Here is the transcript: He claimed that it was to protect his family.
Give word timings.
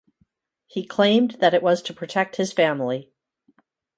He 0.65 0.83
claimed 0.83 1.33
that 1.41 1.53
it 1.53 1.61
was 1.61 1.83
to 1.83 1.93
protect 1.93 2.37
his 2.37 2.53
family. 2.53 3.11